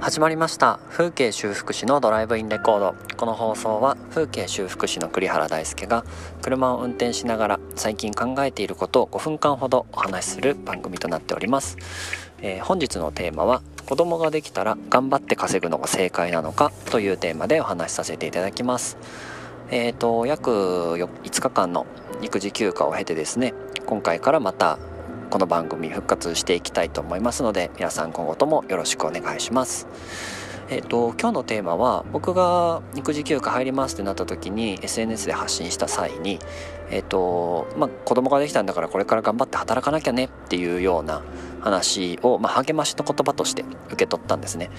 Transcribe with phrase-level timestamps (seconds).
[0.00, 0.78] 始まりました。
[0.90, 2.94] 風景修復師のドライブインレコード。
[3.16, 6.04] この放送は風景修復師の栗原大輔が
[6.40, 11.76] 車を運転しながら最近考えていることを5分間ほどお話しする番組となっております、
[12.40, 18.96] えー、本日のテーマは子供ができたら頑張って稼ぐのが正解なのかというテーマでお話しさせていただきます。
[19.70, 20.50] えーと約
[20.94, 21.86] 5日間の
[22.22, 23.52] 育児休暇を経てですね
[23.84, 24.78] 今回からまた
[25.30, 29.86] この番組復活していきたいと思いますので皆さん今後ともよろしくお願いします。
[30.70, 36.38] えっ、と今日のテーマは僕が育児休暇入りますってなった時に SNS で発信した際に
[36.90, 41.22] えっ、ー、とまあ子供ができたんだからこれから頑張って働かなきゃねっていうような
[41.60, 44.70] 話を、まあ、励ましの言葉として受け取ったんですね。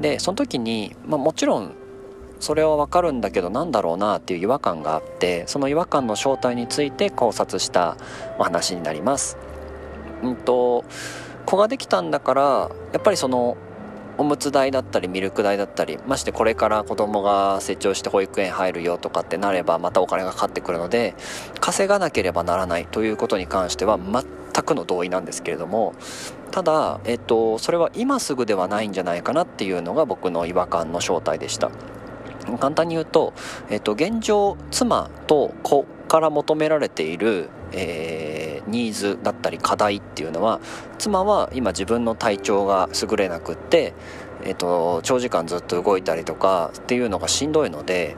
[0.00, 1.74] でその時に、まあ、もちろん
[2.40, 7.96] それはわかるんだけどなんだろうなっていう違和感があってその違和感の正体について考察した
[8.38, 9.36] お話になります。
[10.22, 10.84] うんと
[11.46, 12.42] 子ができたんだから
[12.92, 13.56] やっぱりその
[14.18, 21.14] おむつ代だったりミルク代だったりましてこれから子供が成長して保育園入るよとかってなればまたお金がかかってくるので
[21.60, 24.24] 稼がなければならないということに関しては全
[24.64, 25.94] くの同意なんですけれども
[26.50, 31.70] ただ、えっと、それは今すぐではないんじゃないかなっていうのが僕の違和感の正体でした。
[32.58, 33.34] 簡単に言うと、
[33.68, 40.60] えっと、現状妻と子から求められている、えー、ニーズだったり課題っていうのは
[40.98, 43.94] 妻は今自分の体調が優れなくって、
[44.42, 48.16] えーと、長時間ずっと動いたりとかっていうのがしんどいので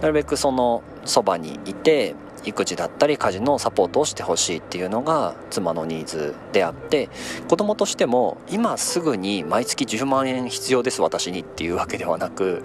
[0.00, 7.08] なるべくそのそばにいて育児だったり家事のサポートをしてほしいっていうのが妻のニーズであって
[7.48, 12.64] 子供としても今すぐに毎月10万円必要です私にっていうわけではなく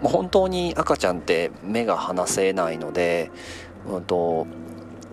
[0.00, 3.30] もう本当に赤ちゃんって目が離せないので
[3.86, 4.46] うんと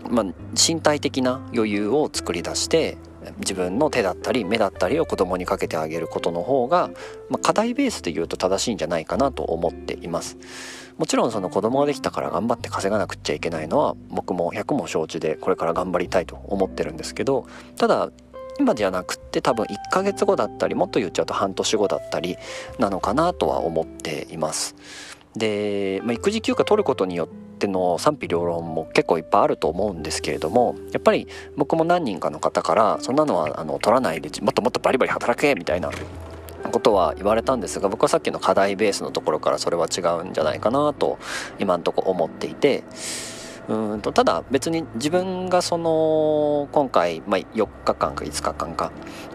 [0.09, 2.97] まあ、身体的な余裕を作り出して
[3.39, 6.89] 自分の手だったり目だったりを子供にかけてあげることの方が、
[7.29, 10.37] まあ、課題ベースで言うと正しいんじゃないかなと思っています。
[10.97, 17.45] もちろんその子供ができたから頑張って稼がなくっちゃいけないのは僕も100も承知でこれから頑張りたいと思ってるんですけど
[17.75, 18.09] ただ
[18.59, 22.37] 今じゃなくって多分1ヶ月後だったりもっと言っちゃうと半年後だったり
[22.79, 24.75] なのかなとは思っています。
[25.35, 35.89] で、まあ、育児休暇取ることによってっての賛否両論も結構いっぱいあると思うんですけれどもやっぱり僕も何人かの方からそんなのはあの取らないでもっともっとバリバリ働けみたいな
[36.71, 41.17] ことは言われたんですが僕はさっきの課題ベースのところからそれは違うんじゃないかなと
[41.59, 42.83] 今んとこ思っていて
[43.67, 48.91] うんとただ別に自分がその今回、まあ、4日間か5日間か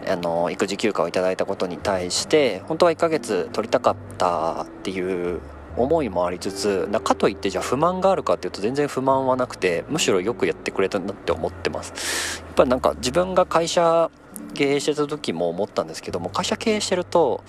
[0.07, 5.41] あの育児休暇をいただいたことに対して本当は1ヶ月取りたかったっていう
[5.77, 12.43] 思いもありつつかといってじゃあ不満があるかっていうと全然不満はなくてむしろよくやってくれたなって思ってます。
[12.45, 14.11] やっぱりなんか自分が会社
[14.53, 17.43] 経営してた時も思ったんですけども会社経営してると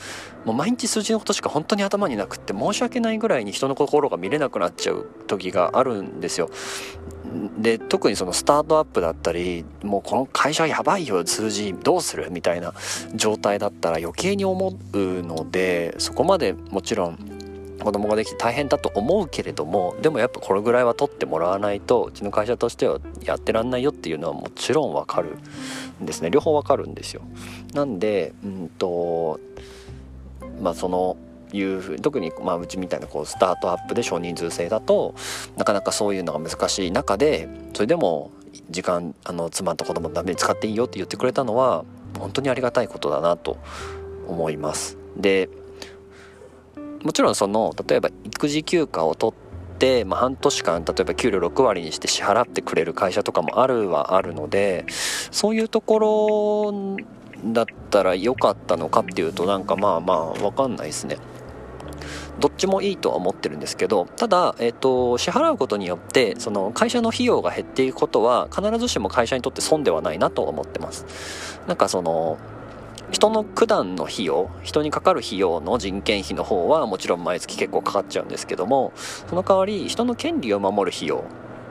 [0.47, 6.51] もう毎日数字のことしか本当に頭になくって申し訳ないぐらいに人の心が見れなくなっちゃう時があるんですよ。
[7.59, 12.31] で特にそのスタートアップだったりもうこの会社やばいよ数字どうする？
[12.31, 12.75] みたいな
[13.15, 17.34] 状態だったら余計に思うのでそこまでもちろん
[17.85, 25.37] 子供ができて大変だと思うけれどもでもやっぱこれぐらいは取ってもらわないとうちの会社としてはやってらんないよっていうのはもちろんわかる
[26.03, 27.21] んですね両方わかるんですよ。
[27.75, 29.39] なんでうんと
[30.63, 31.17] まあその
[31.53, 35.15] いうふうに特にまあうちみたいなこうスタートアップで少人数制だと
[35.57, 38.31] なかなかそういうのが難しい中でそれでも
[38.71, 41.85] 時間あの妻と子供のために使っていいよって言ってくれたのは
[42.19, 43.59] 本当にありがたいことだなと
[44.27, 44.97] 思います。
[45.17, 45.49] で
[47.05, 54.87] もちろんその例えば育児休暇を取って、まあ、半年間例えば給料6割にして支払ってくれる会社とかもあるはあるので
[55.31, 61.19] そういうところだったら良かったのかっていうとなんかまあまあ分かんないですね。
[62.41, 72.39] どっちもいいとは思ってるんですけどただ、えーと、支払うことによってその会社の費用が減っていくことは必ずしも会社にとって損ではないなと思ってますなんかその
[73.11, 81.25] 人の九段の費用人にかかる費用の人件費の方はもちろん毎月結構かかっちゃうんですけどもその代わり人の権利を守る費用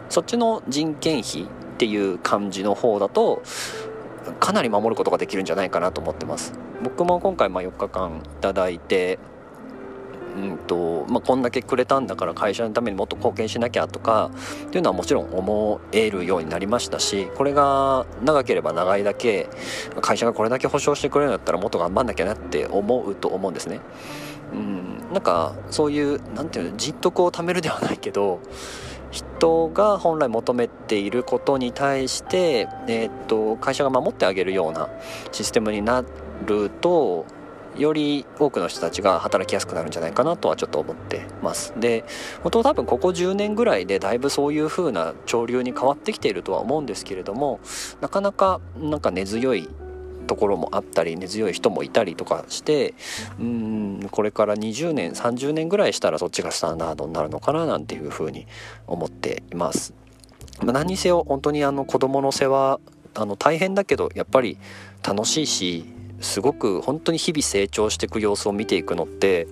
[0.10, 1.46] そっちの人件費っ
[1.78, 3.42] ていう感じの方だと
[4.40, 6.54] かなり守ることができるんじゃないかなと思ってます。
[6.84, 9.20] 僕も今回ま4日間いただいて
[10.36, 14.32] うんとまあ、こんだけくれたんだから会社のためにもっと貢献しなきゃとか
[14.68, 19.48] っていうのはもちろん思えるようになりましたしこれが長ければ長いだけ
[20.02, 23.80] 会社がこれだけ保証してくれるんだったらもっと頑張んなきゃなって思うと思うんですね。
[24.54, 28.40] うん、なんかそういう何て言うの人徳を貯めるではないけど
[29.12, 34.90] 人が本来求めていることに対して、えー、っと会社が守ってあげるような
[35.32, 36.04] システムにな
[36.46, 37.26] ると
[37.76, 42.06] より多くの人たちが働きやすくなるんじゃないかなとはちょっと思ってますで
[42.42, 47.60] 本当多分ここ10年ぐらいでだいぶそういう風な潮流に変わってきているとは思うんですけれども
[48.02, 49.70] なかなかなんか根強い
[50.28, 52.94] ところもあったり根強い人もいたりとかして
[53.40, 58.48] うんこれから20年30年ぐらいしたらそっちがスタンダードになるのかななんていうふうに
[58.88, 59.94] 思っています。
[60.64, 62.80] ま何にせよ本当にあの子供の世話
[63.16, 64.58] あの大変だけどやっぱり
[65.08, 65.86] 楽しいし
[66.24, 69.48] すごく本当に日々成長していく様子を見ていくのって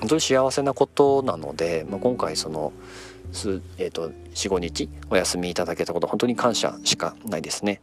[0.00, 2.72] 本当に幸せなことなので、まあ、今回その、
[3.78, 7.80] えーと、45日お休みいただけたこと本当に感謝しかないですね。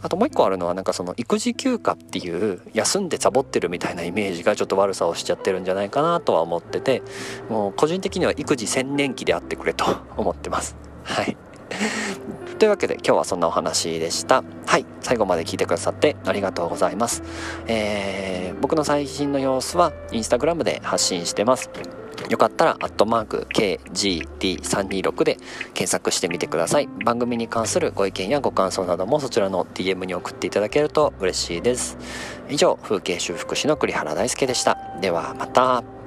[0.00, 7.02] あともう一個あるのはなんかその育児休暇っていう休んでサボってるみたいなイメージがちょっと悪さをしちゃってるんじゃないかなとは思ってて
[7.48, 9.84] もう個人的には育児専念期であってくれと
[10.16, 10.76] 思ってます。
[11.04, 11.36] はい。
[12.58, 17.22] というわけで今日はそんなお話でしたはい最後まで聞いてくださってありがとうございます、
[17.66, 21.70] えー、僕の最新の様子はインスタグラムで発信してます
[22.28, 25.36] よかったら、アットマーク KGD326 で
[25.72, 26.88] 検索してみてください。
[27.04, 31.96] 番組に関するご意見やご感想などもそちらの DM に送っていただけると嬉しいです。
[32.50, 34.76] 以上、風景修復師の栗原大輔でした。
[35.00, 35.97] ではまた。